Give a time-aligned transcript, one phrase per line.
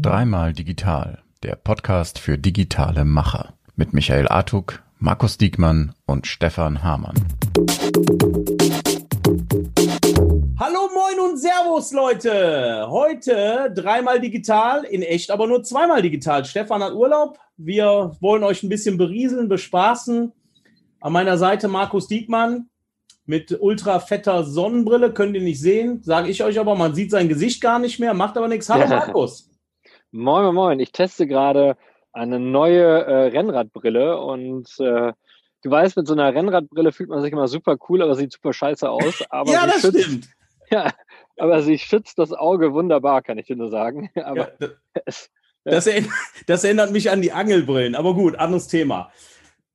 [0.00, 7.16] Dreimal Digital, der Podcast für digitale Macher mit Michael Artuk, Markus Diekmann und Stefan Hamann.
[10.58, 12.86] Hallo, moin und Servus, Leute.
[12.88, 16.46] Heute dreimal digital, in echt aber nur zweimal digital.
[16.46, 17.38] Stefan hat Urlaub.
[17.58, 20.32] Wir wollen euch ein bisschen berieseln, bespaßen.
[21.02, 22.70] An meiner Seite Markus Diekmann
[23.26, 25.12] mit ultra fetter Sonnenbrille.
[25.12, 26.74] Könnt ihr nicht sehen, sage ich euch aber.
[26.74, 28.68] Man sieht sein Gesicht gar nicht mehr, macht aber nichts.
[28.68, 29.50] Hallo, Markus.
[30.12, 30.80] Moin, moin, moin.
[30.80, 31.76] Ich teste gerade
[32.12, 35.12] eine neue äh, Rennradbrille und äh,
[35.62, 38.52] du weißt, mit so einer Rennradbrille fühlt man sich immer super cool, aber sieht super
[38.52, 39.22] scheiße aus.
[39.30, 40.28] Aber ja, das schützt, stimmt.
[40.68, 40.92] Ja,
[41.38, 44.10] aber sie schützt das Auge wunderbar, kann ich dir nur sagen.
[44.16, 44.68] Aber ja,
[45.04, 45.30] das,
[45.62, 46.10] das, erinnert,
[46.48, 49.12] das erinnert mich an die Angelbrillen, aber gut, anderes Thema.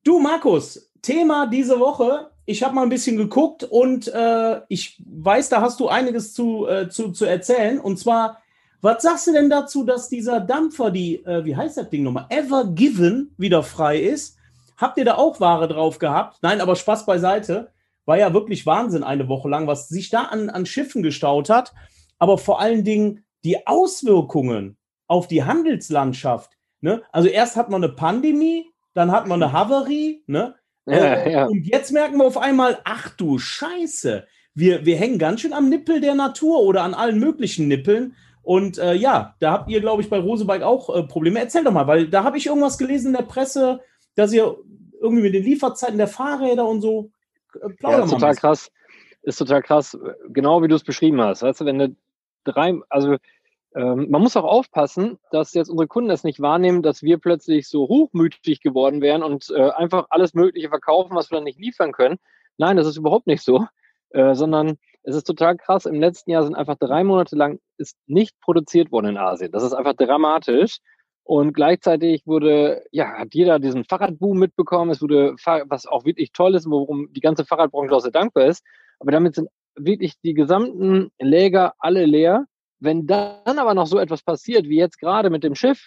[0.04, 2.31] Du, Markus, Thema diese Woche.
[2.44, 6.66] Ich habe mal ein bisschen geguckt und äh, ich weiß, da hast du einiges zu,
[6.66, 7.78] äh, zu, zu erzählen.
[7.78, 8.42] Und zwar
[8.84, 12.26] was sagst du denn dazu, dass dieser Dampfer, die, äh, wie heißt das Ding nochmal,
[12.30, 14.36] Ever Given wieder frei ist?
[14.76, 16.38] Habt ihr da auch Ware drauf gehabt?
[16.42, 17.70] Nein, aber Spaß beiseite.
[18.06, 21.72] War ja wirklich Wahnsinn eine Woche lang, was sich da an, an Schiffen gestaut hat.
[22.18, 26.58] Aber vor allen Dingen die Auswirkungen auf die Handelslandschaft.
[26.80, 27.02] Ne?
[27.12, 30.56] Also erst hat man eine Pandemie, dann hat man eine Havarie, ne?
[30.86, 31.44] Ja, äh, ja.
[31.46, 35.68] Und jetzt merken wir auf einmal, ach du Scheiße, wir, wir hängen ganz schön am
[35.68, 38.14] Nippel der Natur oder an allen möglichen Nippeln.
[38.42, 41.38] Und äh, ja, da habt ihr, glaube ich, bei Rosebike auch äh, Probleme.
[41.38, 43.80] Erzähl doch mal, weil da habe ich irgendwas gelesen in der Presse,
[44.16, 44.56] dass ihr
[45.00, 47.10] irgendwie mit den Lieferzeiten der Fahrräder und so.
[47.54, 48.70] Äh, ja, ist total krass.
[49.22, 49.96] Ist total krass.
[50.30, 51.42] Genau wie du es beschrieben hast.
[51.42, 51.96] Weißt du, wenn du
[52.44, 53.16] drei, also
[53.74, 57.68] ähm, man muss auch aufpassen, dass jetzt unsere Kunden es nicht wahrnehmen, dass wir plötzlich
[57.68, 61.92] so hochmütig geworden wären und äh, einfach alles Mögliche verkaufen, was wir dann nicht liefern
[61.92, 62.18] können.
[62.58, 63.66] Nein, das ist überhaupt nicht so,
[64.10, 65.86] äh, sondern es ist total krass.
[65.86, 69.52] Im letzten Jahr sind einfach drei Monate lang ist nicht produziert worden in Asien.
[69.52, 70.78] Das ist einfach dramatisch.
[71.24, 74.90] Und gleichzeitig wurde, ja, hat jeder diesen Fahrradboom mitbekommen.
[74.90, 75.34] Es wurde,
[75.66, 78.64] was auch wirklich toll ist, worum die ganze Fahrradbranche auch sehr dankbar ist.
[78.98, 82.46] Aber damit sind wirklich die gesamten Läger alle leer.
[82.82, 85.86] Wenn dann aber noch so etwas passiert, wie jetzt gerade mit dem Schiff,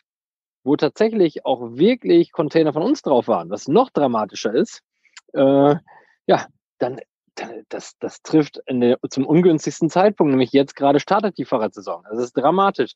[0.63, 4.81] wo tatsächlich auch wirklich Container von uns drauf waren, was noch dramatischer ist,
[5.33, 5.75] äh,
[6.25, 6.47] ja,
[6.79, 7.01] dann
[7.67, 12.03] das, das trifft der, zum ungünstigsten Zeitpunkt, nämlich jetzt gerade startet die Fahrradsaison.
[12.09, 12.93] Das ist dramatisch.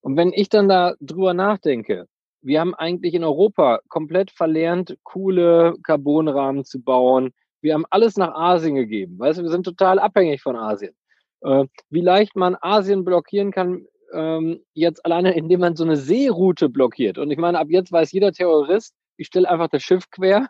[0.00, 2.06] Und wenn ich dann da drüber nachdenke,
[2.40, 7.34] wir haben eigentlich in Europa komplett verlernt, coole Carbonrahmen zu bauen.
[7.60, 9.18] Wir haben alles nach Asien gegeben.
[9.18, 10.94] Weißt du, wir sind total abhängig von Asien.
[11.42, 16.68] Äh, wie leicht man Asien blockieren kann, ähm, jetzt alleine, indem man so eine Seeroute
[16.68, 17.18] blockiert.
[17.18, 20.48] Und ich meine, ab jetzt weiß jeder Terrorist, ich stelle einfach das Schiff quer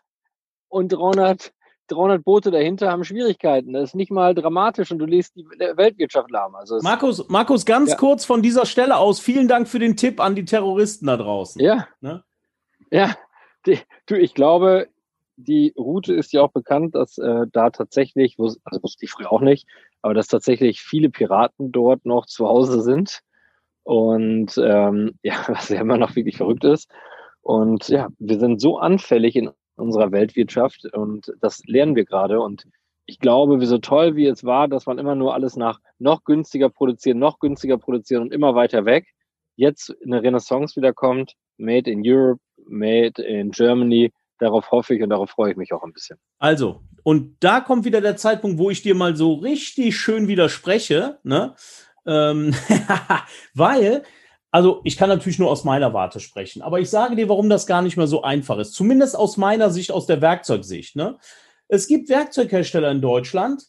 [0.68, 1.52] und 300
[1.88, 3.72] 300 Boote dahinter haben Schwierigkeiten.
[3.72, 6.54] Das ist nicht mal dramatisch und du legst die Weltwirtschaft lahm.
[6.54, 7.96] Also Markus, Markus, ganz ja.
[7.96, 11.60] kurz von dieser Stelle aus, vielen Dank für den Tipp an die Terroristen da draußen.
[11.60, 11.88] Ja.
[12.00, 12.24] Ne?
[12.90, 13.14] Ja,
[13.66, 14.88] die, du, ich glaube,
[15.36, 19.40] die Route ist ja auch bekannt, dass äh, da tatsächlich, also wusste ich früher auch
[19.40, 19.66] nicht,
[20.02, 23.20] aber dass tatsächlich viele Piraten dort noch zu Hause sind.
[23.84, 26.90] Und ähm, ja, was ja immer noch wirklich verrückt ist.
[27.40, 32.66] Und ja, wir sind so anfällig in unserer Weltwirtschaft und das lernen wir gerade und
[33.06, 36.24] ich glaube, wie so toll wie es war, dass man immer nur alles nach noch
[36.24, 39.06] günstiger produzieren, noch günstiger produzieren und immer weiter weg,
[39.56, 44.12] jetzt eine Renaissance wiederkommt, made in Europe, made in Germany,
[44.42, 46.18] darauf hoffe ich und darauf freue ich mich auch ein bisschen.
[46.38, 51.18] Also, und da kommt wieder der Zeitpunkt, wo ich dir mal so richtig schön widerspreche,
[51.22, 51.54] ne?
[52.06, 52.54] Ähm,
[53.54, 54.02] weil
[54.52, 57.66] also ich kann natürlich nur aus meiner Warte sprechen, aber ich sage dir, warum das
[57.66, 58.74] gar nicht mehr so einfach ist.
[58.74, 60.94] Zumindest aus meiner Sicht, aus der Werkzeugsicht.
[60.94, 61.16] Ne?
[61.68, 63.64] Es gibt Werkzeughersteller in Deutschland,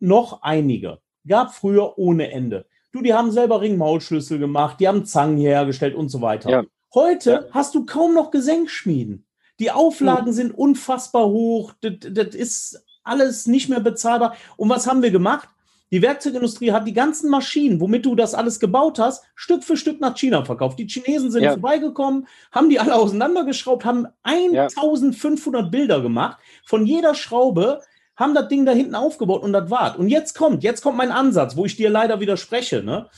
[0.00, 0.98] noch einige.
[1.26, 2.66] Gab früher ohne Ende.
[2.92, 6.50] Du, die haben selber Ringmaulschlüssel gemacht, die haben Zangen hergestellt und so weiter.
[6.50, 6.64] Ja.
[6.94, 7.44] Heute ja.
[7.52, 9.26] hast du kaum noch Gesenkschmieden.
[9.58, 11.72] Die Auflagen sind unfassbar hoch.
[11.80, 14.36] Das, das ist alles nicht mehr bezahlbar.
[14.56, 15.48] Und was haben wir gemacht?
[15.90, 20.00] Die Werkzeugindustrie hat die ganzen Maschinen, womit du das alles gebaut hast, Stück für Stück
[20.00, 20.78] nach China verkauft.
[20.78, 21.52] Die Chinesen sind ja.
[21.52, 25.68] vorbeigekommen, haben die alle auseinandergeschraubt, haben 1500 ja.
[25.68, 27.80] Bilder gemacht von jeder Schraube,
[28.16, 29.96] haben das Ding da hinten aufgebaut und das war's.
[29.96, 32.82] Und jetzt kommt, jetzt kommt mein Ansatz, wo ich dir leider widerspreche.
[32.82, 33.08] Ne?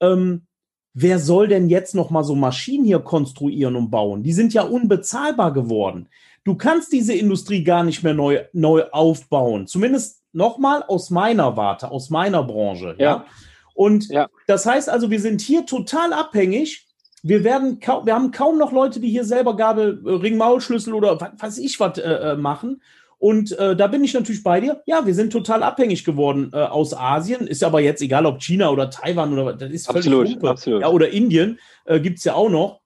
[0.00, 0.46] Ähm,
[0.96, 4.24] wer soll denn jetzt noch mal so Maschinen hier konstruieren und bauen?
[4.24, 6.08] Die sind ja unbezahlbar geworden.
[6.42, 9.68] Du kannst diese Industrie gar nicht mehr neu, neu aufbauen.
[9.68, 12.94] Zumindest Nochmal aus meiner Warte, aus meiner Branche.
[12.98, 13.04] Ja.
[13.04, 13.26] ja?
[13.72, 14.28] Und ja.
[14.46, 16.86] das heißt also, wir sind hier total abhängig.
[17.22, 21.30] Wir werden wir haben kaum noch Leute, die hier selber Gabel, äh, Ringmaulschlüssel oder was
[21.38, 22.82] weiß ich was äh, äh, machen.
[23.18, 24.82] Und äh, da bin ich natürlich bei dir.
[24.86, 27.46] Ja, wir sind total abhängig geworden äh, aus Asien.
[27.46, 30.82] Ist aber jetzt egal, ob China oder Taiwan oder das ist völlig absolut, absolut.
[30.82, 32.82] Ja, oder Indien äh, gibt es ja auch noch,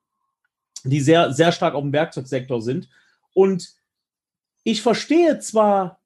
[0.85, 2.89] die sehr, sehr stark auf dem Werkzeugsektor sind.
[3.35, 3.71] Und
[4.63, 6.01] ich verstehe zwar,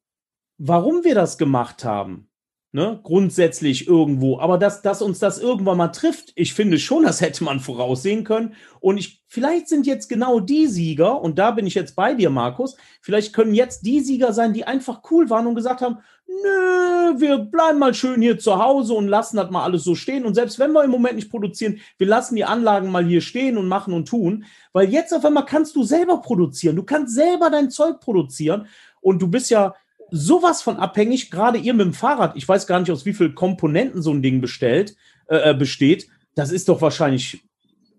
[0.58, 2.30] warum wir das gemacht haben,
[2.74, 4.40] ne, grundsätzlich irgendwo.
[4.40, 8.24] Aber dass, dass uns das irgendwann mal trifft, ich finde schon, das hätte man voraussehen
[8.24, 8.54] können.
[8.80, 12.30] Und ich, vielleicht sind jetzt genau die Sieger, und da bin ich jetzt bei dir,
[12.30, 17.20] Markus, vielleicht können jetzt die Sieger sein, die einfach cool waren und gesagt haben, nö,
[17.20, 20.24] wir bleiben mal schön hier zu Hause und lassen das mal alles so stehen.
[20.24, 23.56] Und selbst wenn wir im Moment nicht produzieren, wir lassen die Anlagen mal hier stehen
[23.56, 24.46] und machen und tun.
[24.72, 26.74] Weil jetzt auf einmal kannst du selber produzieren.
[26.74, 28.66] Du kannst selber dein Zeug produzieren.
[29.00, 29.74] Und du bist ja
[30.10, 33.34] sowas von abhängig, gerade ihr mit dem Fahrrad, ich weiß gar nicht, aus wie vielen
[33.34, 34.96] Komponenten so ein Ding bestellt,
[35.26, 36.08] äh, äh, besteht.
[36.34, 37.44] Das ist doch wahrscheinlich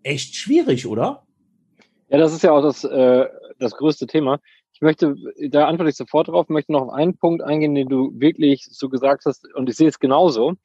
[0.03, 1.23] echt schwierig, oder?
[2.09, 3.25] Ja, das ist ja auch das, äh,
[3.59, 4.39] das größte Thema.
[4.73, 5.15] Ich möchte,
[5.49, 8.89] da antworte ich sofort drauf, möchte noch auf einen Punkt eingehen, den du wirklich so
[8.89, 10.55] gesagt hast, und ich sehe es genauso.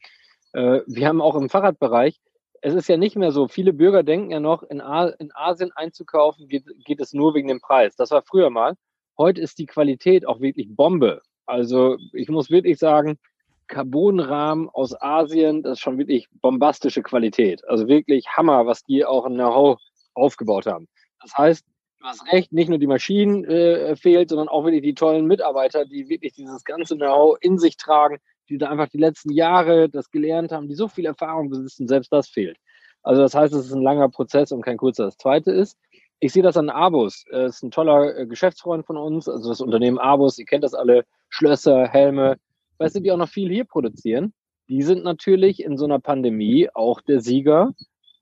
[0.52, 2.20] Äh, wir haben auch im Fahrradbereich,
[2.62, 5.72] es ist ja nicht mehr so, viele Bürger denken ja noch, in, A in Asien
[5.74, 7.96] einzukaufen, geht, geht es nur wegen dem Preis.
[7.96, 8.74] Das war früher mal.
[9.16, 11.22] Heute ist die Qualität auch wirklich Bombe.
[11.50, 13.18] Also ich muss wirklich sagen,
[13.66, 17.66] Carbonrahmen aus Asien, das ist schon wirklich bombastische Qualität.
[17.68, 19.80] Also wirklich Hammer, was die auch in Know-how
[20.14, 20.86] aufgebaut haben.
[21.20, 21.64] Das heißt,
[21.98, 25.84] du hast recht, nicht nur die Maschinen äh, fehlt, sondern auch wirklich die tollen Mitarbeiter,
[25.84, 28.18] die wirklich dieses ganze Know-how in sich tragen,
[28.48, 32.12] die da einfach die letzten Jahre das gelernt haben, die so viel Erfahrung besitzen, selbst
[32.12, 32.58] das fehlt.
[33.02, 35.06] Also das heißt, es ist ein langer Prozess und kein kurzer.
[35.06, 35.76] Das zweite ist,
[36.20, 37.24] ich sehe das an Abus.
[37.30, 40.74] Er ist ein toller äh, Geschäftsfreund von uns, also das Unternehmen Abus, ihr kennt das
[40.74, 42.36] alle, Schlösser, Helme,
[42.78, 44.32] weißt du, die auch noch viel hier produzieren.
[44.68, 47.70] Die sind natürlich in so einer Pandemie auch der Sieger.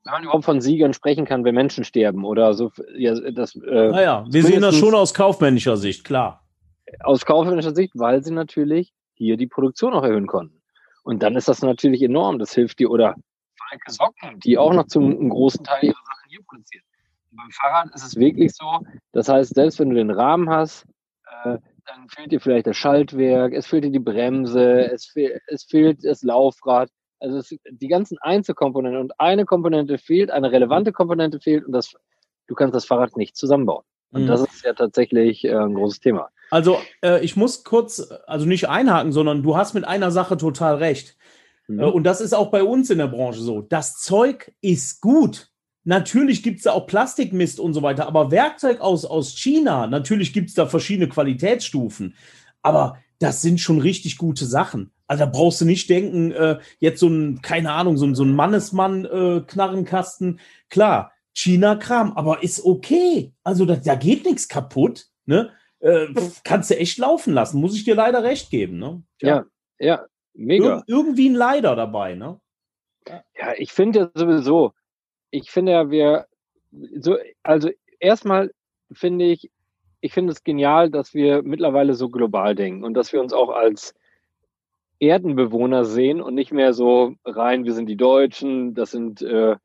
[0.05, 2.71] Wenn man überhaupt von Siegern sprechen kann, wenn Menschen sterben oder so.
[2.97, 6.47] Ja, das, äh, naja, wir sehen das schon aus kaufmännischer Sicht, klar.
[7.01, 10.63] Aus kaufmännischer Sicht, weil sie natürlich hier die Produktion auch erhöhen konnten.
[11.03, 12.39] Und dann ist das natürlich enorm.
[12.39, 12.91] Das hilft dir.
[12.91, 13.17] Oder
[13.59, 16.85] Falke Socken, die auch noch zum großen Teil ihre Sachen hier produzieren
[17.31, 18.81] beim Fahrrad ist es wirklich so.
[19.13, 20.85] Das heißt, selbst wenn du den Rahmen hast,
[21.45, 25.65] äh, dann fehlt dir vielleicht das Schaltwerk, es fehlt dir die Bremse, es, fehl, es
[25.65, 26.91] fehlt das Laufrad.
[27.21, 31.95] Also es, die ganzen Einzelkomponenten und eine Komponente fehlt, eine relevante Komponente fehlt und das,
[32.47, 33.85] du kannst das Fahrrad nicht zusammenbauen.
[34.11, 34.27] Und mhm.
[34.29, 36.31] das ist ja tatsächlich äh, ein großes Thema.
[36.51, 40.77] Also äh, ich muss kurz, also nicht einhaken, sondern du hast mit einer Sache total
[40.77, 41.17] recht.
[41.67, 41.81] Mhm.
[41.81, 43.61] Äh, und das ist auch bei uns in der Branche so.
[43.61, 45.51] Das Zeug ist gut.
[45.89, 50.35] Natürlich gibt es da auch Plastikmist und so weiter, aber Werkzeug aus, aus China, natürlich
[50.35, 52.15] gibt es da verschiedene Qualitätsstufen.
[52.61, 54.93] Aber das sind schon richtig gute Sachen.
[55.07, 58.23] Also da brauchst du nicht denken, äh, jetzt so ein, keine Ahnung, so ein, so
[58.23, 60.37] ein Mannesmann-Knarrenkasten.
[60.37, 63.33] Äh, Klar, China-Kram, aber ist okay.
[63.43, 65.07] Also da, da geht nichts kaputt.
[65.25, 65.53] Ne?
[65.81, 66.09] Äh,
[66.45, 68.79] kannst du echt laufen lassen, muss ich dir leider recht geben.
[68.79, 69.03] Ne?
[69.23, 69.47] Ja,
[69.79, 70.05] ja,
[70.35, 70.81] mega.
[70.81, 72.15] Ir irgendwie ein Leider dabei.
[72.15, 72.39] Ne?
[73.09, 74.75] Ja, ich finde ja sowieso,
[75.31, 76.27] ich finde ja, wir,
[76.99, 77.71] so, also
[78.01, 78.53] erstmal
[78.93, 79.51] finde ich,
[80.01, 83.51] ich finde es genial, dass wir mittlerweile so global denken und dass wir uns auch
[83.51, 83.95] als
[85.01, 89.57] Erdenbewohner sehen und nicht mehr so rein, wir sind die Deutschen, das sind, äh,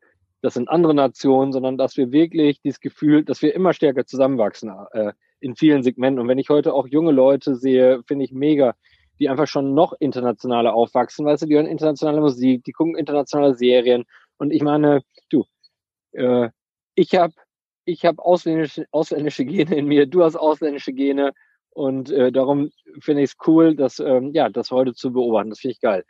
[0.42, 4.72] das sind andere Nationen, sondern dass wir wirklich dieses Gefühl, dass wir immer stärker zusammenwachsen
[4.92, 6.20] äh, in vielen Segmenten.
[6.20, 8.74] Und wenn ich heute auch junge Leute sehe, finde ich mega,
[9.18, 13.54] die einfach schon noch internationaler aufwachsen, weißt du, die hören internationale Musik, die gucken internationale
[13.54, 14.04] Serien.
[14.38, 15.44] Und ich meine, du,
[16.14, 16.50] äh,
[16.94, 17.34] ich habe
[17.84, 21.32] ich hab ausländische, ausländische Gene in mir, du hast ausländische Gene
[21.70, 25.50] und äh, darum finde ich es cool, dass, ähm, ja, das heute zu beobachten.
[25.50, 26.04] Das finde ich geil.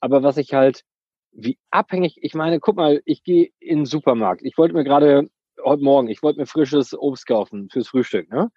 [0.00, 0.82] Aber was ich halt,
[1.32, 4.42] wie abhängig, ich meine, guck mal, ich gehe in den Supermarkt.
[4.44, 5.30] Ich wollte mir gerade
[5.64, 8.50] heute Morgen, ich wollte mir frisches Obst kaufen fürs Frühstück, ne?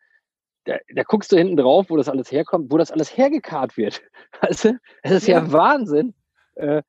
[0.66, 4.02] Da, da, guckst du hinten drauf, wo das alles herkommt, wo das alles hergekarrt wird.
[4.42, 4.80] Weißt du?
[5.02, 6.14] Es ist ja, ja Wahnsinn.
[6.56, 6.84] Äh,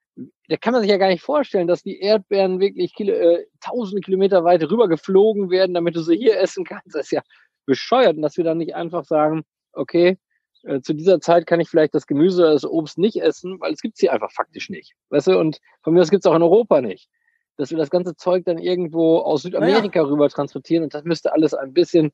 [0.50, 4.00] da kann man sich ja gar nicht vorstellen, dass die Erdbeeren wirklich Kilo, äh, tausende
[4.00, 6.92] Kilometer weit rüber geflogen werden, damit du sie hier essen kannst.
[6.96, 7.22] Das ist ja
[7.66, 8.16] bescheuert.
[8.16, 10.18] Und dass wir dann nicht einfach sagen, okay,
[10.64, 13.72] äh, zu dieser Zeit kann ich vielleicht das Gemüse oder das Obst nicht essen, weil
[13.72, 14.94] es gibt sie einfach faktisch nicht.
[15.10, 17.08] Weißt du, und von mir aus gibt es auch in Europa nicht.
[17.56, 20.10] Dass wir das ganze Zeug dann irgendwo aus Südamerika naja.
[20.10, 22.10] rüber transportieren und das müsste alles ein bisschen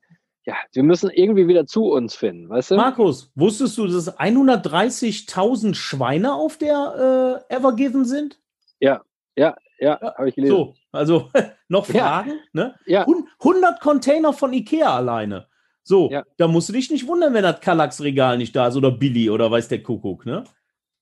[0.47, 2.75] ja, wir müssen irgendwie wieder zu uns finden, weißt du?
[2.77, 8.39] Markus, wusstest du, dass 130.000 Schweine auf der äh, Evergiven sind?
[8.79, 9.01] Ja,
[9.35, 10.55] ja, ja, ja habe ich gelesen.
[10.55, 11.29] So, also
[11.67, 12.29] noch Fragen?
[12.29, 12.35] Ja.
[12.53, 12.75] Ne?
[12.85, 13.05] ja.
[13.39, 15.47] 100 Container von Ikea alleine.
[15.83, 16.23] So, ja.
[16.37, 19.51] da musst du dich nicht wundern, wenn das Kallax-Regal nicht da ist oder Billy oder
[19.51, 20.45] weiß der Kuckuck, ne?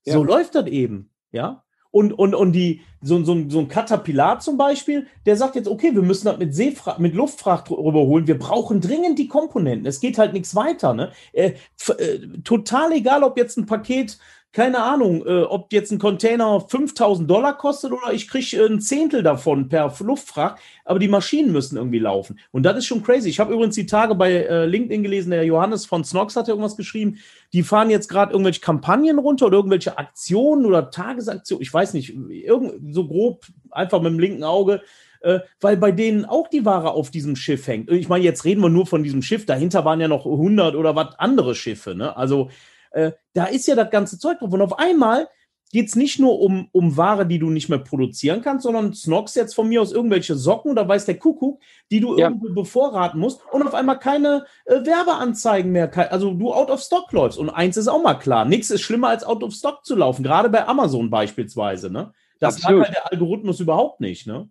[0.06, 1.65] So läuft das eben, ja?
[1.96, 5.96] Und, und, und die, so, so, so ein Caterpillar zum Beispiel, der sagt jetzt, okay,
[5.96, 8.28] wir müssen das mit, Seefra mit Luftfracht rüberholen.
[8.28, 9.88] Wir brauchen dringend die Komponenten.
[9.88, 10.94] Es geht halt nichts weiter.
[10.94, 11.14] Ne?
[11.32, 11.54] Äh,
[11.98, 14.20] äh, total egal, ob jetzt ein Paket
[14.56, 18.80] keine Ahnung, äh, ob jetzt ein Container 5000 Dollar kostet oder ich kriege äh, ein
[18.80, 22.40] Zehntel davon per Luftfracht, aber die Maschinen müssen irgendwie laufen.
[22.52, 23.28] Und das ist schon crazy.
[23.28, 26.54] Ich habe übrigens die Tage bei äh, LinkedIn gelesen, der Johannes von Snox hat ja
[26.54, 27.18] irgendwas geschrieben.
[27.52, 32.16] Die fahren jetzt gerade irgendwelche Kampagnen runter oder irgendwelche Aktionen oder Tagesaktionen, ich weiß nicht,
[32.30, 34.82] irgend, so grob, einfach mit dem linken Auge
[35.20, 37.92] äh, weil bei denen auch die Ware auf diesem Schiff hängt.
[37.92, 40.96] Ich meine, jetzt reden wir nur von diesem Schiff, dahinter waren ja noch 100 oder
[40.96, 41.96] was andere Schiffe.
[41.96, 42.16] Ne?
[42.16, 42.52] Also
[42.96, 44.54] äh, da ist ja das ganze Zeug drauf.
[44.54, 45.28] Und auf einmal
[45.72, 49.36] geht es nicht nur um, um Ware, die du nicht mehr produzieren kannst, sondern Snox
[49.36, 51.60] jetzt von mir aus irgendwelche Socken oder weiß der Kuckuck,
[51.92, 52.28] die du ja.
[52.30, 57.12] irgendwo bevorraten musst und auf einmal keine äh, Werbeanzeigen mehr, also du out of stock
[57.12, 57.38] läufst.
[57.38, 60.24] Und eins ist auch mal klar, nichts ist schlimmer als out of stock zu laufen,
[60.24, 61.92] gerade bei Amazon beispielsweise.
[61.92, 62.14] Ne?
[62.40, 62.80] Das Absolut.
[62.80, 64.28] mag halt der Algorithmus überhaupt nicht.
[64.28, 64.48] Ne?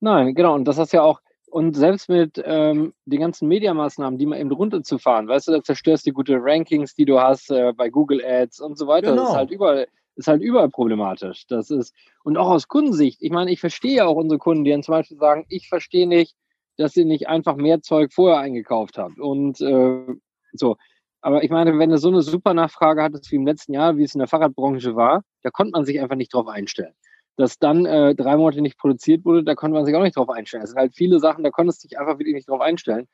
[0.00, 0.54] Nein, genau.
[0.54, 4.50] Und das ist ja auch, und selbst mit ähm, den ganzen Mediamaßnahmen, die mal eben
[4.52, 8.24] runterzufahren, weißt du, da zerstörst du die gute Rankings, die du hast äh, bei Google
[8.24, 9.10] Ads und so weiter.
[9.10, 9.22] Genau.
[9.22, 11.46] Das ist halt überall, ist halt überall problematisch.
[11.48, 14.70] Das ist, und auch aus Kundensicht, ich meine, ich verstehe ja auch unsere Kunden, die
[14.70, 16.36] dann zum Beispiel sagen, ich verstehe nicht,
[16.76, 19.18] dass ihr nicht einfach mehr Zeug vorher eingekauft habt.
[19.18, 20.06] Und äh,
[20.52, 20.76] so.
[21.22, 24.04] Aber ich meine, wenn du so eine super Nachfrage hattest wie im letzten Jahr, wie
[24.04, 26.94] es in der Fahrradbranche war, da konnte man sich einfach nicht drauf einstellen
[27.36, 30.28] dass dann äh, drei Monate nicht produziert wurde, da konnte man sich auch nicht drauf
[30.28, 30.62] einstellen.
[30.62, 33.06] Es sind halt viele Sachen, da konntest du dich einfach wirklich nicht drauf einstellen.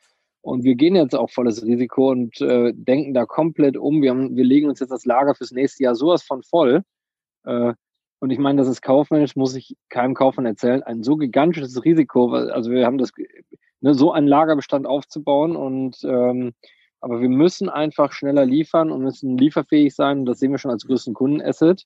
[0.42, 4.00] Und wir gehen jetzt auch volles Risiko und äh, denken da komplett um.
[4.00, 6.82] Wir, haben, wir legen uns jetzt das Lager fürs nächste Jahr sowas von voll.
[7.44, 7.72] Äh,
[8.20, 12.32] und ich meine, das ist kaufmännisch, muss ich keinem Kaufmann erzählen, ein so gigantisches Risiko.
[12.32, 13.12] Also wir haben das,
[13.80, 16.52] ne, so einen Lagerbestand aufzubauen und ähm,
[17.00, 20.24] aber wir müssen einfach schneller liefern und müssen lieferfähig sein.
[20.24, 21.84] Das sehen wir schon als größten Kundenasset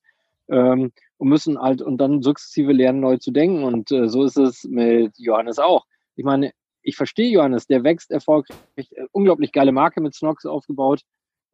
[0.51, 3.65] ähm, und müssen halt und dann sukzessive lernen, neu zu denken.
[3.65, 5.85] Und äh, so ist es mit Johannes auch.
[6.17, 6.53] Ich meine,
[6.83, 11.03] ich verstehe Johannes, der wächst erfolgreich, äh, unglaublich geile Marke mit Snox aufgebaut.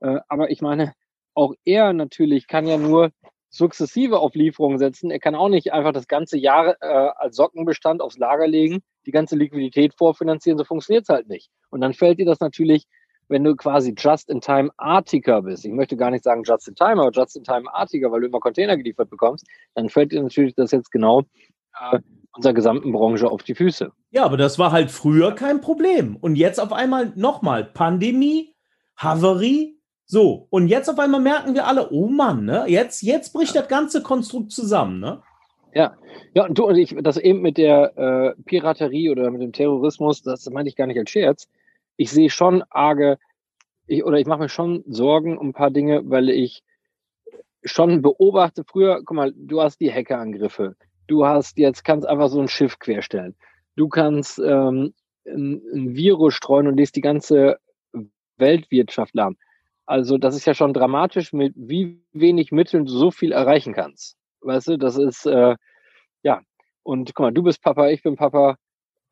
[0.00, 0.92] Äh, aber ich meine,
[1.34, 3.10] auch er natürlich kann ja nur
[3.50, 5.10] sukzessive auf Lieferungen setzen.
[5.10, 9.12] Er kann auch nicht einfach das ganze Jahr äh, als Sockenbestand aufs Lager legen, die
[9.12, 10.58] ganze Liquidität vorfinanzieren.
[10.58, 11.50] So funktioniert es halt nicht.
[11.70, 12.86] Und dann fällt dir das natürlich
[13.28, 18.26] wenn du quasi Just-in-Time-Artiger bist, ich möchte gar nicht sagen Just-in-Time, aber Just-in-Time-Artiger, weil du
[18.28, 21.22] immer Container geliefert bekommst, dann fällt dir natürlich das jetzt genau
[21.80, 21.98] äh,
[22.32, 23.90] unserer gesamten Branche auf die Füße.
[24.10, 26.16] Ja, aber das war halt früher kein Problem.
[26.16, 28.54] Und jetzt auf einmal nochmal Pandemie,
[28.96, 30.46] Havarie, so.
[30.50, 32.64] Und jetzt auf einmal merken wir alle, oh Mann, ne?
[32.68, 33.62] Jetzt, jetzt bricht ja.
[33.62, 35.22] das ganze Konstrukt zusammen, ne?
[35.74, 35.96] Ja,
[36.32, 40.22] ja, und du und ich, das eben mit der äh, Piraterie oder mit dem Terrorismus,
[40.22, 41.48] das meine ich gar nicht als Scherz
[41.96, 43.18] ich sehe schon arge,
[43.86, 46.62] ich, oder ich mache mir schon Sorgen um ein paar Dinge, weil ich
[47.64, 50.76] schon beobachte, früher, guck mal, du hast die Hackerangriffe,
[51.06, 53.34] du hast jetzt, kannst einfach so ein Schiff querstellen,
[53.76, 54.94] du kannst ähm,
[55.26, 57.58] ein, ein Virus streuen und lässt die ganze
[58.38, 59.36] Weltwirtschaft lahm.
[59.86, 64.16] Also das ist ja schon dramatisch, mit wie wenig Mitteln du so viel erreichen kannst.
[64.40, 65.56] Weißt du, das ist, äh,
[66.22, 66.42] ja,
[66.82, 68.56] und guck mal, du bist Papa, ich bin Papa,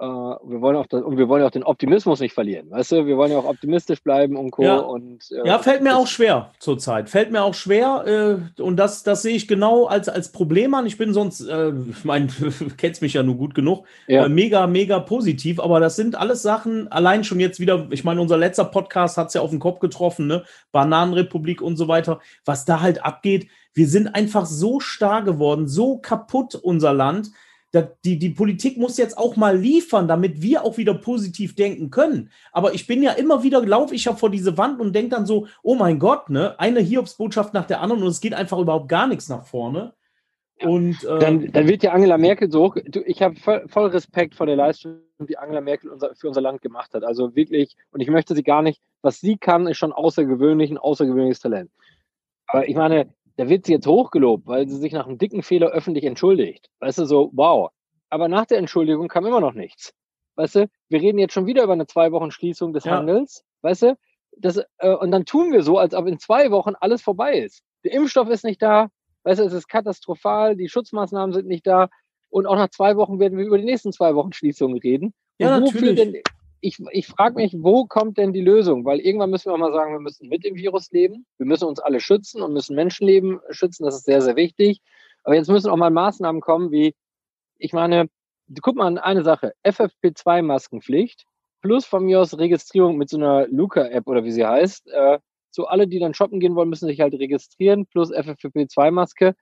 [0.00, 2.68] äh, wir wollen auch das, und wir wollen auch den Optimismus nicht verlieren.
[2.70, 4.62] Weißt du, wir wollen ja auch optimistisch bleiben und Co.
[4.64, 7.08] Ja, und, äh, ja fällt mir auch schwer zurzeit.
[7.08, 8.04] Fällt mir auch schwer
[8.58, 10.86] äh, und das, das sehe ich genau als, als Problem an.
[10.86, 14.26] Ich bin sonst, äh, ich meine, du kennst mich ja nur gut genug, ja.
[14.26, 18.20] Äh, mega, mega positiv, aber das sind alles Sachen, allein schon jetzt wieder, ich meine,
[18.20, 20.42] unser letzter Podcast hat es ja auf den Kopf getroffen, ne?
[20.72, 23.48] Bananenrepublik und so weiter, was da halt abgeht.
[23.74, 27.30] Wir sind einfach so starr geworden, so kaputt, unser Land
[27.82, 32.30] die, die Politik muss jetzt auch mal liefern, damit wir auch wieder positiv denken können.
[32.52, 35.26] Aber ich bin ja immer wieder, laufe ich ja vor diese Wand und denke dann
[35.26, 38.88] so, oh mein Gott, ne, eine Hiobsbotschaft nach der anderen und es geht einfach überhaupt
[38.88, 39.94] gar nichts nach vorne.
[40.62, 42.76] Und, äh, dann, dann wird ja Angela Merkel so hoch.
[42.86, 46.40] Du, ich habe voll, voll, Respekt vor der Leistung, die Angela Merkel unser, für unser
[46.40, 47.02] Land gemacht hat.
[47.02, 50.78] Also wirklich, und ich möchte sie gar nicht, was sie kann, ist schon außergewöhnlich, ein
[50.78, 51.70] außergewöhnliches Talent.
[52.46, 55.68] Aber ich meine, da wird sie jetzt hochgelobt, weil sie sich nach einem dicken Fehler
[55.68, 56.70] öffentlich entschuldigt.
[56.80, 57.70] Weißt du, so, wow.
[58.10, 59.92] Aber nach der Entschuldigung kam immer noch nichts.
[60.36, 62.92] Weißt du, wir reden jetzt schon wieder über eine zwei Wochen Schließung des ja.
[62.92, 63.44] Handels.
[63.62, 63.96] Weißt du,
[64.36, 67.62] das, äh, und dann tun wir so, als ob in zwei Wochen alles vorbei ist.
[67.84, 68.88] Der Impfstoff ist nicht da.
[69.24, 70.56] Weißt du, es ist katastrophal.
[70.56, 71.88] Die Schutzmaßnahmen sind nicht da.
[72.30, 75.14] Und auch nach zwei Wochen werden wir über die nächsten zwei Wochen Schließungen reden.
[75.38, 75.96] Ja, natürlich.
[75.96, 76.22] Denn,
[76.64, 78.84] ich, ich frage mich, wo kommt denn die Lösung?
[78.84, 81.66] Weil irgendwann müssen wir auch mal sagen, wir müssen mit dem Virus leben, wir müssen
[81.66, 84.80] uns alle schützen und müssen Menschenleben schützen, das ist sehr, sehr wichtig.
[85.24, 86.94] Aber jetzt müssen auch mal Maßnahmen kommen, wie,
[87.58, 88.08] ich meine,
[88.62, 91.24] guck mal an eine Sache, FFP2-Maskenpflicht
[91.60, 94.88] plus von mir aus Registrierung mit so einer Luca-App oder wie sie heißt.
[94.88, 95.18] Äh,
[95.50, 99.34] so alle, die dann shoppen gehen wollen, müssen sich halt registrieren, plus FFP2-Maske.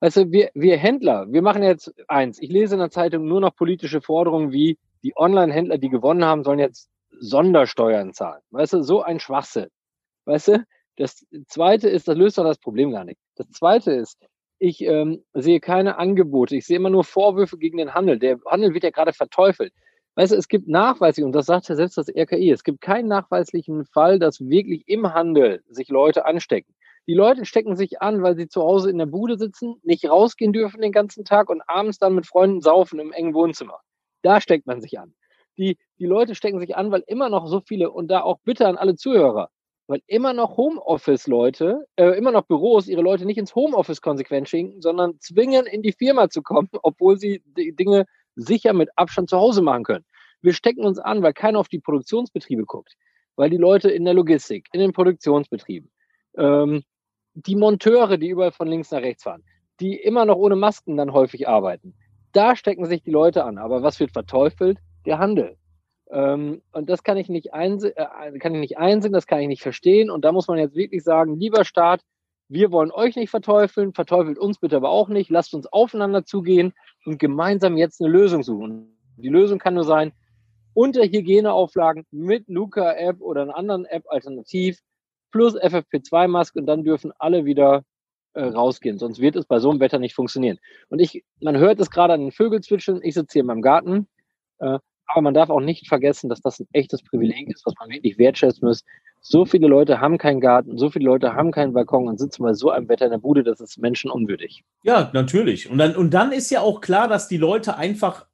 [0.00, 2.38] Weißt du, wir, wir Händler, wir machen jetzt eins.
[2.40, 6.42] Ich lese in der Zeitung nur noch politische Forderungen wie, die Online-Händler, die gewonnen haben,
[6.42, 6.88] sollen jetzt
[7.20, 8.42] Sondersteuern zahlen.
[8.50, 9.68] Weißt du, so ein Schwachsinn.
[10.24, 10.64] Weißt du,
[10.96, 13.20] das zweite ist, das löst doch das Problem gar nicht.
[13.36, 14.18] Das zweite ist,
[14.58, 16.56] ich ähm, sehe keine Angebote.
[16.56, 18.18] Ich sehe immer nur Vorwürfe gegen den Handel.
[18.18, 19.72] Der Handel wird ja gerade verteufelt.
[20.16, 23.08] Weißt du, es gibt nachweislich, und das sagt ja selbst das RKI, es gibt keinen
[23.08, 26.72] nachweislichen Fall, dass wirklich im Handel sich Leute anstecken.
[27.06, 30.52] Die Leute stecken sich an, weil sie zu Hause in der Bude sitzen, nicht rausgehen
[30.52, 33.80] dürfen den ganzen Tag und abends dann mit Freunden saufen im engen Wohnzimmer.
[34.24, 35.14] Da steckt man sich an.
[35.58, 38.66] Die, die Leute stecken sich an, weil immer noch so viele, und da auch bitte
[38.66, 39.50] an alle Zuhörer,
[39.86, 44.80] weil immer noch Homeoffice-Leute, äh, immer noch Büros ihre Leute nicht ins Homeoffice konsequent schicken,
[44.80, 49.36] sondern zwingen, in die Firma zu kommen, obwohl sie die Dinge sicher mit Abstand zu
[49.36, 50.06] Hause machen können.
[50.40, 52.94] Wir stecken uns an, weil keiner auf die Produktionsbetriebe guckt,
[53.36, 55.90] weil die Leute in der Logistik, in den Produktionsbetrieben,
[56.38, 56.82] ähm,
[57.34, 59.44] die Monteure, die überall von links nach rechts fahren,
[59.80, 61.94] die immer noch ohne Masken dann häufig arbeiten,
[62.34, 63.58] da stecken sich die Leute an.
[63.58, 64.78] Aber was wird verteufelt?
[65.06, 65.56] Der Handel.
[66.10, 69.48] Ähm, und das kann ich nicht einsehen, äh, kann ich nicht einsehen, das kann ich
[69.48, 70.10] nicht verstehen.
[70.10, 72.02] Und da muss man jetzt wirklich sagen, lieber Staat,
[72.48, 75.30] wir wollen euch nicht verteufeln, verteufelt uns bitte aber auch nicht.
[75.30, 76.74] Lasst uns aufeinander zugehen
[77.06, 78.96] und gemeinsam jetzt eine Lösung suchen.
[79.16, 80.12] Die Lösung kann nur sein,
[80.74, 84.78] unter Hygieneauflagen mit Luca-App oder einer anderen App alternativ
[85.30, 87.84] plus FFP2-Maske und dann dürfen alle wieder
[88.34, 88.98] äh, rausgehen.
[88.98, 90.58] Sonst wird es bei so einem Wetter nicht funktionieren.
[90.88, 93.00] Und ich, man hört es gerade an den Vögel zwitschern.
[93.02, 94.06] Ich sitze hier in meinem Garten.
[94.58, 97.90] Äh, aber man darf auch nicht vergessen, dass das ein echtes Privileg ist, was man
[97.90, 98.84] wirklich wertschätzen muss.
[99.20, 102.52] So viele Leute haben keinen Garten, so viele Leute haben keinen Balkon und sitzen bei
[102.52, 104.64] so einem Wetter in der Bude, das ist menschenunwürdig.
[104.82, 105.70] Ja, natürlich.
[105.70, 108.26] Und dann, und dann ist ja auch klar, dass die Leute einfach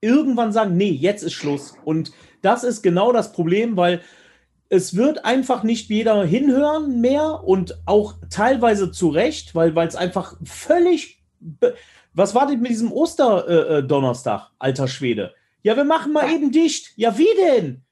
[0.00, 1.76] irgendwann sagen, nee, jetzt ist Schluss.
[1.84, 4.00] Und das ist genau das Problem, weil
[4.74, 10.36] es wird einfach nicht jeder hinhören mehr und auch teilweise zu Recht, weil es einfach
[10.44, 11.22] völlig.
[12.12, 15.32] Was war denn mit diesem Osterdonnerstag, äh, alter Schwede?
[15.62, 16.92] Ja, wir machen mal eben dicht.
[16.96, 17.83] Ja, wie denn?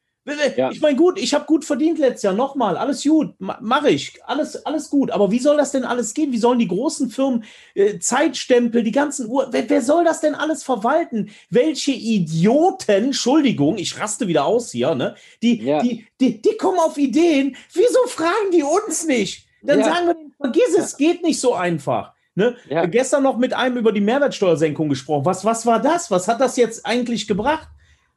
[0.57, 0.71] Ja.
[0.71, 2.35] Ich meine, gut, ich habe gut verdient letztes Jahr.
[2.35, 4.21] Nochmal, alles gut, mache ich.
[4.25, 5.11] Alles, alles gut.
[5.11, 6.31] Aber wie soll das denn alles gehen?
[6.31, 10.37] Wie sollen die großen Firmen äh, Zeitstempel, die ganzen Uhr, wer, wer, soll das denn
[10.37, 11.31] alles verwalten?
[11.51, 15.17] Welche Idioten, Entschuldigung, ich raste wieder aus hier, ne?
[15.43, 15.83] Die, ja.
[15.83, 17.57] die, die, die kommen auf Ideen.
[17.73, 19.47] Wieso fragen die uns nicht?
[19.63, 19.87] Dann ja.
[19.87, 22.13] sagen wir, vergiss es, geht nicht so einfach.
[22.35, 22.57] Ne?
[22.69, 22.87] Ja.
[22.87, 25.27] Gestern noch mit einem über die Mehrwertsteuersenkung gesprochen.
[25.27, 26.11] Was, was war das?
[26.11, 27.69] Was hat das jetzt eigentlich gebracht?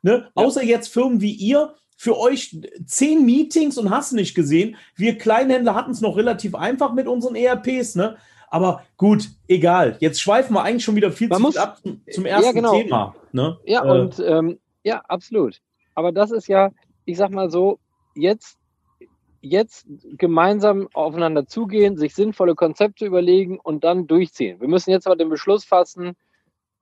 [0.02, 0.30] Ne?
[0.36, 4.76] Außer jetzt Firmen wie ihr, für euch zehn Meetings und hast nicht gesehen.
[4.96, 8.18] Wir Kleinhändler hatten es noch relativ einfach mit unseren ERPs, ne?
[8.50, 9.98] Aber gut, egal.
[10.00, 11.82] Jetzt schweifen wir eigentlich schon wieder viel Man zu muss, ab
[12.12, 12.72] zum ersten ja, genau.
[12.72, 13.16] Thema.
[13.32, 13.58] Ne?
[13.66, 15.62] Ja, äh, und ähm, ja, absolut.
[15.94, 16.72] Aber das ist ja,
[17.06, 17.80] ich sag mal so,
[18.14, 18.58] jetzt,
[19.42, 19.86] jetzt
[20.18, 24.62] gemeinsam aufeinander zugehen, sich sinnvolle Konzepte überlegen und dann durchziehen.
[24.62, 26.16] Wir müssen jetzt aber den Beschluss fassen,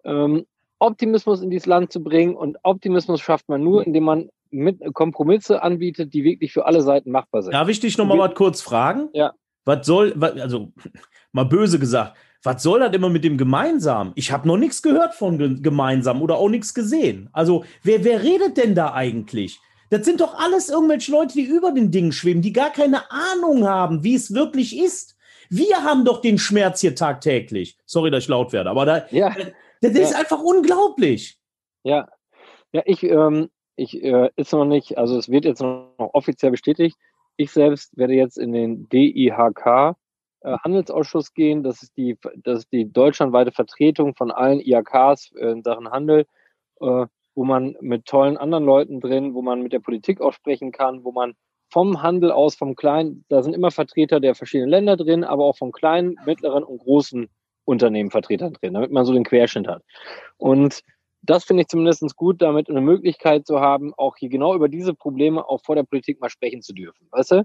[0.04, 0.46] ähm,
[0.80, 2.36] Optimismus in dieses Land zu bringen.
[2.36, 7.12] Und Optimismus schafft man nur, indem man mit Kompromisse anbietet, die wirklich für alle Seiten
[7.12, 7.54] machbar sind.
[7.54, 9.10] Darf ich dich noch mal, mal kurz fragen?
[9.14, 9.34] Ja.
[9.66, 10.72] Was soll, also
[11.32, 14.12] mal böse gesagt, was soll das immer mit dem gemeinsam?
[14.16, 17.30] Ich habe noch nichts gehört von gemeinsam oder auch nichts gesehen.
[17.32, 19.60] Also wer, wer redet denn da eigentlich?
[19.90, 23.66] Das sind doch alles irgendwelche Leute, die über den Dingen schweben, die gar keine Ahnung
[23.68, 25.16] haben, wie es wirklich ist.
[25.50, 27.78] Wir haben doch den Schmerz hier tagtäglich.
[27.86, 29.30] Sorry, dass ich laut werde, aber da, ja.
[29.30, 30.02] das, das ja.
[30.02, 31.38] ist einfach unglaublich.
[31.84, 32.10] Ja,
[32.74, 36.98] ja, ich, ähm, ich äh, ist noch nicht, also es wird jetzt noch offiziell bestätigt.
[37.38, 39.96] Ich selbst werde jetzt in den DIHK
[40.42, 41.64] äh, Handelsausschuss gehen.
[41.64, 46.26] Das ist die, das ist die deutschlandweite Vertretung von allen IHKs in Sachen Handel,
[46.82, 47.06] äh,
[47.36, 51.04] wo man mit tollen anderen Leuten drin, wo man mit der Politik auch sprechen kann,
[51.04, 51.34] wo man
[51.70, 55.58] vom Handel aus, vom kleinen, da sind immer Vertreter der verschiedenen Länder drin, aber auch
[55.58, 57.30] von kleinen, mittleren und großen
[57.66, 59.82] Unternehmen Vertretern drin, damit man so den Querschnitt hat.
[60.38, 60.84] Und
[61.24, 64.94] das finde ich zumindest gut, damit eine Möglichkeit zu haben, auch hier genau über diese
[64.94, 67.08] Probleme auch vor der Politik mal sprechen zu dürfen.
[67.12, 67.44] Weißt du?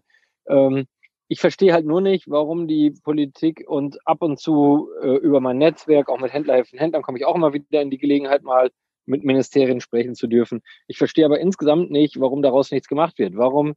[0.48, 0.86] Ähm,
[1.28, 5.58] ich verstehe halt nur nicht, warum die Politik und ab und zu äh, über mein
[5.58, 8.70] Netzwerk, auch mit Händlerhilfen, Händlern, komme ich auch immer wieder in die Gelegenheit, mal
[9.06, 10.60] mit Ministerien sprechen zu dürfen.
[10.88, 13.36] Ich verstehe aber insgesamt nicht, warum daraus nichts gemacht wird.
[13.36, 13.74] Warum?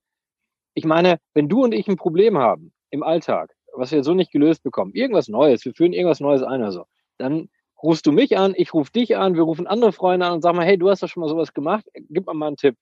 [0.73, 4.31] Ich meine, wenn du und ich ein Problem haben im Alltag, was wir so nicht
[4.31, 6.85] gelöst bekommen, irgendwas Neues, wir führen irgendwas Neues ein oder so,
[7.17, 7.49] dann
[7.81, 10.57] rufst du mich an, ich rufe dich an, wir rufen andere Freunde an und sagen
[10.57, 12.75] mal, hey, du hast doch schon mal sowas gemacht, gib mir mal einen Tipp.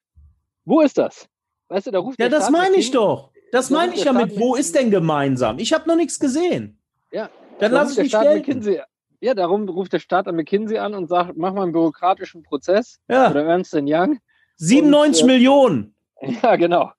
[0.65, 1.27] Wo ist das?
[1.69, 3.31] Weißt du, da ruft Ja, das meine ich doch.
[3.51, 5.57] Das meine ich ja mit, wo ist denn gemeinsam?
[5.59, 6.79] Ich habe noch nichts gesehen.
[7.11, 7.29] Ja.
[7.59, 8.81] Dann lass ich mich McKinsey,
[9.21, 12.99] Ja, darum ruft der Staat an McKinsey an und sagt, mach mal einen bürokratischen Prozess.
[13.09, 13.29] Ja.
[13.29, 14.19] Oder Ernst Young.
[14.57, 15.95] 97 und, äh, Millionen.
[16.43, 16.91] Ja, genau.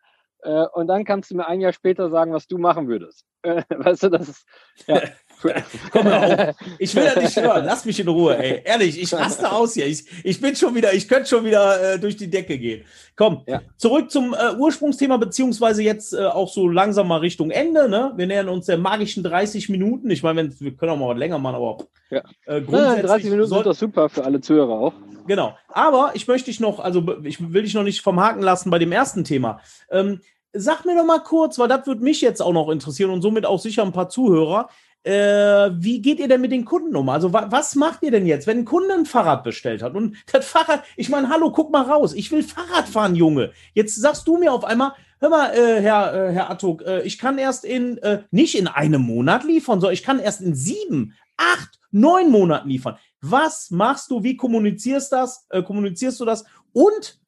[0.42, 3.24] Äh, und dann kannst du mir ein Jahr später sagen, was du machen würdest.
[3.42, 4.46] Äh, weißt du, das ist,
[4.86, 5.00] ja.
[5.92, 6.56] Komm mal auf.
[6.78, 7.64] Ich will ja nicht hören.
[7.64, 8.62] Lass mich in Ruhe, ey.
[8.64, 9.86] Ehrlich, ich raste aus hier.
[9.86, 12.84] Ich, ich bin schon wieder, ich könnte schon wieder äh, durch die Decke gehen.
[13.16, 13.60] Komm, ja.
[13.76, 17.88] zurück zum äh, Ursprungsthema, beziehungsweise jetzt äh, auch so langsam mal Richtung Ende.
[17.88, 18.12] Ne?
[18.16, 20.10] Wir nähern uns der magischen 30 Minuten.
[20.10, 21.78] Ich meine, wir können auch mal was länger machen, aber
[22.10, 22.22] ja.
[22.46, 23.02] äh, grundsätzlich.
[23.02, 24.94] Ja, 30 Minuten sind doch super für alle Zuhörer auch.
[25.26, 25.56] Genau.
[25.68, 28.78] Aber ich möchte dich noch, also ich will dich noch nicht vom Haken lassen bei
[28.78, 29.60] dem ersten Thema.
[29.90, 30.20] Ähm,
[30.52, 33.46] sag mir doch mal kurz, weil das würde mich jetzt auch noch interessieren und somit
[33.46, 34.68] auch sicher ein paar Zuhörer.
[35.02, 37.08] Äh, wie geht ihr denn mit den Kunden um?
[37.08, 40.16] Also wa was macht ihr denn jetzt, wenn ein Kunde ein Fahrrad bestellt hat und
[40.30, 43.52] das Fahrrad, ich meine, hallo, guck mal raus, ich will Fahrrad fahren, Junge.
[43.72, 47.18] Jetzt sagst du mir auf einmal, hör mal, äh, Herr, äh, Herr Attuk, äh, ich
[47.18, 51.14] kann erst in, äh, nicht in einem Monat liefern, sondern ich kann erst in sieben,
[51.38, 52.98] acht, neun Monaten liefern.
[53.22, 54.22] Was machst du?
[54.22, 55.46] Wie kommunizierst das?
[55.48, 56.44] Äh, kommunizierst du das?
[56.74, 57.18] Und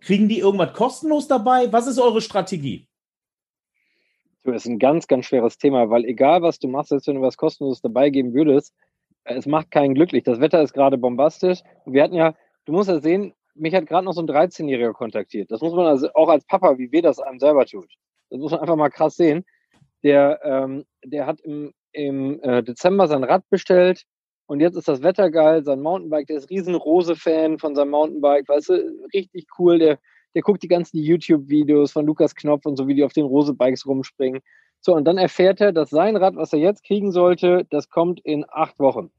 [0.00, 1.70] kriegen die irgendwas kostenlos dabei?
[1.70, 2.86] Was ist eure Strategie?
[4.52, 7.22] Das ist ein ganz, ganz schweres Thema, weil egal was du machst, selbst wenn du
[7.22, 8.74] was kostenloses dabei geben würdest,
[9.24, 10.24] äh, es macht keinen glücklich.
[10.24, 11.60] Das Wetter ist gerade bombastisch.
[11.84, 15.50] Wir hatten ja, du musst ja sehen, mich hat gerade noch so ein 13-Jähriger kontaktiert.
[15.50, 17.90] Das muss man also auch als Papa, wie wir das einem selber tut.
[18.30, 19.44] Das muss man einfach mal krass sehen.
[20.02, 24.04] Der, ähm, der hat im, im äh, Dezember sein Rad bestellt
[24.46, 25.64] und jetzt ist das Wetter geil.
[25.64, 29.78] Sein Mountainbike, der ist riesen Rose-Fan von seinem Mountainbike, weißt du, richtig cool.
[29.78, 29.98] Der
[30.36, 33.86] der guckt die ganzen YouTube-Videos von Lukas Knopf und so, wie die auf den Rose-Bikes
[33.86, 34.42] rumspringen.
[34.82, 38.20] So, und dann erfährt er, dass sein Rad, was er jetzt kriegen sollte, das kommt
[38.20, 39.10] in acht Wochen.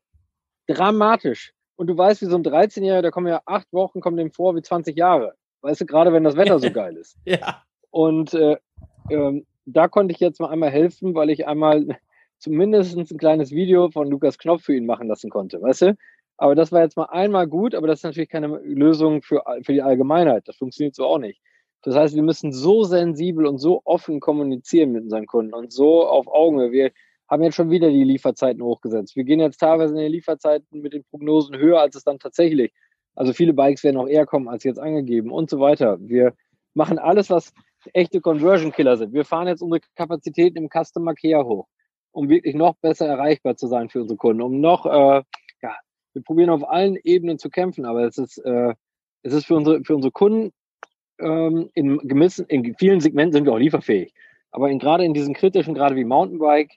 [0.67, 1.53] Dramatisch.
[1.75, 4.55] Und du weißt, wie so ein 13-Jähriger, da kommen ja acht Wochen, kommen dem vor
[4.55, 5.33] wie 20 Jahre.
[5.61, 7.17] Weißt du, gerade wenn das Wetter so geil ist.
[7.25, 7.63] ja.
[7.89, 8.57] Und äh,
[9.09, 11.97] ähm, da konnte ich jetzt mal einmal helfen, weil ich einmal
[12.37, 15.59] zumindest ein kleines Video von Lukas Knopf für ihn machen lassen konnte.
[15.59, 15.97] Weißt du?
[16.37, 19.73] Aber das war jetzt mal einmal gut, aber das ist natürlich keine Lösung für, für
[19.73, 20.47] die Allgemeinheit.
[20.47, 21.41] Das funktioniert so auch nicht.
[21.81, 26.07] Das heißt, wir müssen so sensibel und so offen kommunizieren mit unseren Kunden und so
[26.07, 26.71] auf Augenhöhe.
[26.71, 26.91] Wir
[27.29, 29.15] haben jetzt schon wieder die Lieferzeiten hochgesetzt.
[29.15, 32.71] Wir gehen jetzt teilweise in den Lieferzeiten mit den Prognosen höher, als es dann tatsächlich.
[33.15, 35.97] Also viele Bikes werden auch eher kommen als jetzt angegeben und so weiter.
[35.99, 36.33] Wir
[36.73, 37.53] machen alles, was
[37.93, 39.13] echte Conversion Killer sind.
[39.13, 41.67] Wir fahren jetzt unsere Kapazitäten im Customer Care hoch,
[42.11, 45.23] um wirklich noch besser erreichbar zu sein für unsere Kunden, um noch äh,
[46.17, 48.73] wir probieren auf allen Ebenen zu kämpfen, aber es ist, äh,
[49.21, 50.51] es ist für unsere, für unsere Kunden
[51.19, 54.13] ähm, in, gewissen, in vielen Segmenten sind wir auch lieferfähig.
[54.51, 56.71] Aber in, gerade in diesen kritischen, gerade wie Mountainbike,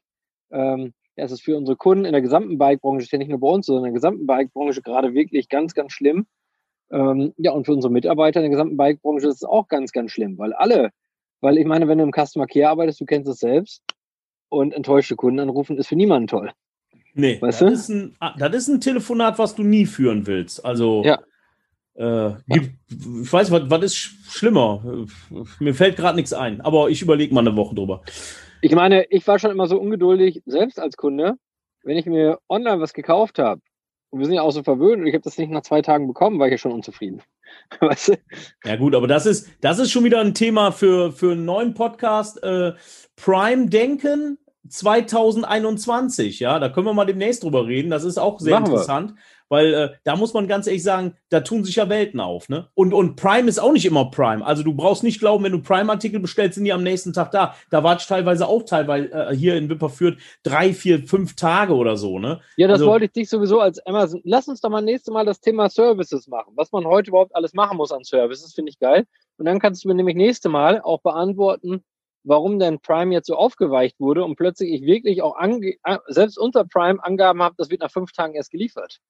[0.51, 3.49] ähm, ja, es ist für unsere Kunden in der gesamten Bikebranche, ja nicht nur bei
[3.49, 6.27] uns, sondern in der gesamten Bikebranche gerade wirklich ganz, ganz schlimm.
[6.91, 10.11] Ähm, ja, und für unsere Mitarbeiter in der gesamten Bikebranche ist es auch ganz, ganz
[10.11, 10.91] schlimm, weil alle,
[11.41, 13.83] weil ich meine, wenn du im Customer Care arbeitest, du kennst es selbst,
[14.51, 16.53] und enttäuschte Kunden anrufen, ist für niemanden toll.
[17.15, 17.75] Nee, weißt das, du?
[17.75, 20.65] Ist ein, ah, das ist ein Telefonat, was du nie führen willst.
[20.65, 21.19] Also, ja.
[21.95, 25.07] Äh, gibt, ich weiß, was, was ist schlimmer?
[25.59, 28.03] Mir fällt gerade nichts ein, aber ich überlege mal eine Woche drüber.
[28.63, 31.35] Ich meine, ich war schon immer so ungeduldig, selbst als Kunde,
[31.83, 33.61] wenn ich mir online was gekauft habe.
[34.11, 36.07] Und wir sind ja auch so verwöhnt und ich habe das nicht nach zwei Tagen
[36.07, 37.23] bekommen, war ich ja schon unzufrieden.
[37.81, 38.19] weißt du?
[38.65, 41.75] Ja, gut, aber das ist, das ist schon wieder ein Thema für, für einen neuen
[41.75, 42.43] Podcast.
[42.43, 42.73] Äh,
[43.17, 47.91] Prime-Denken 2021, ja, da können wir mal demnächst drüber reden.
[47.91, 49.19] Das ist auch sehr Machen interessant, wir.
[49.49, 52.69] weil äh, da muss man ganz ehrlich sagen, da tun sich ja Welten auf, ne?
[52.75, 54.45] Und, und Prime ist auch nicht immer Prime.
[54.45, 57.55] Also du brauchst nicht glauben, wenn du Prime-Artikel bestellst, sind die am nächsten Tag da.
[57.71, 61.97] Da war ich teilweise auch teilweise äh, hier in Wipperfürth drei, vier, fünf Tage oder
[61.97, 62.41] so, ne?
[62.57, 64.21] Ja, das also, wollte ich dich sowieso als Amazon.
[64.25, 66.53] Lass uns doch mal nächstes Mal das Thema Services machen.
[66.57, 69.07] Was man heute überhaupt alles machen muss an Services, finde ich geil.
[69.39, 71.83] Und dann kannst du mir nämlich nächste Mal auch beantworten,
[72.25, 75.37] warum denn Prime jetzt so aufgeweicht wurde und plötzlich ich wirklich auch
[76.09, 79.01] selbst unter Prime Angaben habe, das wird nach fünf Tagen erst geliefert.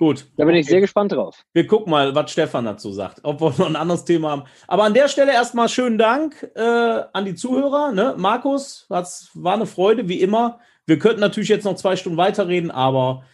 [0.00, 0.30] Gut.
[0.38, 0.60] Da bin okay.
[0.60, 1.44] ich sehr gespannt drauf.
[1.52, 4.44] Wir gucken mal, was Stefan dazu sagt, ob wir noch ein anderes Thema haben.
[4.66, 7.92] Aber an der Stelle erstmal schönen Dank äh, an die Zuhörer.
[7.92, 8.14] Ne?
[8.16, 10.60] Markus, das war eine Freude, wie immer.
[10.86, 13.24] Wir könnten natürlich jetzt noch zwei Stunden weiterreden, aber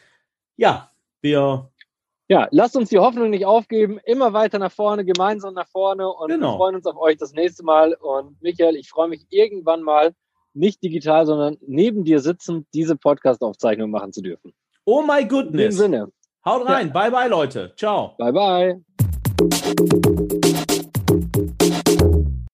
[0.56, 0.90] ja,
[1.20, 1.70] wir
[2.28, 3.98] ja, lasst uns die Hoffnung nicht aufgeben.
[4.04, 6.52] Immer weiter nach vorne, gemeinsam nach vorne und genau.
[6.52, 7.94] wir freuen uns auf euch das nächste Mal.
[7.94, 10.12] Und Michael, ich freue mich irgendwann mal,
[10.56, 14.52] nicht digital, sondern neben dir sitzend, diese Podcast-Aufzeichnung machen zu dürfen.
[14.84, 15.52] Oh my goodness.
[15.52, 16.12] In dem Sinne.
[16.44, 16.88] Haut rein.
[16.88, 16.92] Ja.
[16.92, 17.72] Bye, bye, Leute.
[17.76, 18.14] Ciao.
[18.18, 18.80] Bye, bye.